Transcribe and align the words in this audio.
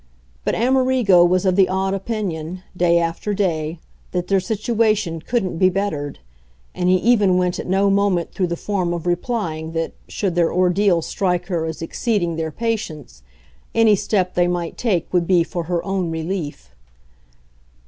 But 0.43 0.55
Amerigo 0.55 1.23
was 1.23 1.45
of 1.45 1.55
the 1.55 1.69
odd 1.69 1.93
opinion, 1.93 2.63
day 2.75 2.97
after 2.97 3.35
day, 3.35 3.77
that 4.13 4.29
their 4.29 4.39
situation 4.39 5.21
couldn't 5.21 5.59
be 5.59 5.69
bettered; 5.69 6.17
and 6.73 6.89
he 6.89 6.95
even 6.95 7.37
went 7.37 7.59
at 7.59 7.67
no 7.67 7.91
moment 7.91 8.31
through 8.33 8.47
the 8.47 8.55
form 8.57 8.95
of 8.95 9.05
replying 9.05 9.73
that, 9.73 9.93
should 10.07 10.33
their 10.33 10.51
ordeal 10.51 11.03
strike 11.03 11.49
her 11.49 11.67
as 11.67 11.83
exceeding 11.83 12.35
their 12.35 12.51
patience, 12.51 13.21
any 13.75 13.95
step 13.95 14.33
they 14.33 14.47
might 14.47 14.75
take 14.75 15.07
would 15.13 15.27
be 15.27 15.43
for 15.43 15.65
her 15.65 15.85
own 15.85 16.09
relief. 16.09 16.73